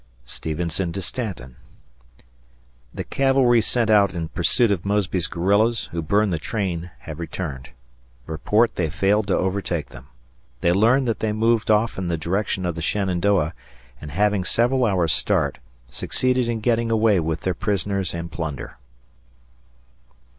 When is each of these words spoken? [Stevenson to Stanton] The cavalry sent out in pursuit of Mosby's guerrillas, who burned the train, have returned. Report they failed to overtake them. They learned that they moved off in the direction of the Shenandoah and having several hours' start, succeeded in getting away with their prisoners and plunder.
[Stevenson 0.25 0.91
to 0.93 0.99
Stanton] 1.03 1.57
The 2.91 3.03
cavalry 3.03 3.61
sent 3.61 3.91
out 3.91 4.15
in 4.15 4.29
pursuit 4.29 4.71
of 4.71 4.83
Mosby's 4.83 5.27
guerrillas, 5.27 5.89
who 5.91 6.01
burned 6.01 6.33
the 6.33 6.39
train, 6.39 6.89
have 7.01 7.19
returned. 7.19 7.69
Report 8.25 8.73
they 8.73 8.89
failed 8.89 9.27
to 9.27 9.37
overtake 9.37 9.89
them. 9.89 10.07
They 10.61 10.71
learned 10.71 11.07
that 11.07 11.19
they 11.19 11.33
moved 11.33 11.69
off 11.69 11.99
in 11.99 12.07
the 12.07 12.17
direction 12.17 12.65
of 12.65 12.73
the 12.73 12.81
Shenandoah 12.81 13.53
and 14.01 14.09
having 14.09 14.43
several 14.43 14.85
hours' 14.85 15.13
start, 15.13 15.59
succeeded 15.91 16.49
in 16.49 16.61
getting 16.61 16.89
away 16.89 17.19
with 17.19 17.41
their 17.41 17.53
prisoners 17.53 18.15
and 18.15 18.31
plunder. 18.31 18.77